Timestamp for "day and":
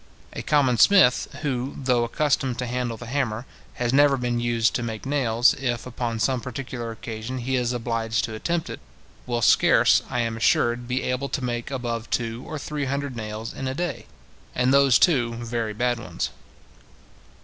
13.75-14.73